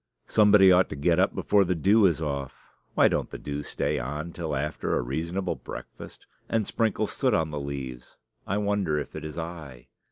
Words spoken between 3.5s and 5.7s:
stay on till after a reasonable